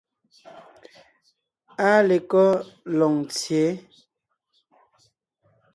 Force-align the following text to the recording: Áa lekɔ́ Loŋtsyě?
Áa 1.89 1.99
lekɔ́ 2.07 2.47
Loŋtsyě? 2.97 3.63